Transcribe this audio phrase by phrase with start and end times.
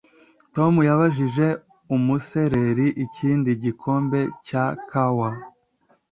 [0.55, 1.47] Tom yabajije
[1.95, 5.29] umusereri ikindi gikombe cya kawa